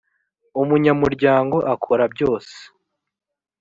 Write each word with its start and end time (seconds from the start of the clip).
umunyamuryango 0.61 1.57
akora 1.73 2.03
byose 2.13 2.55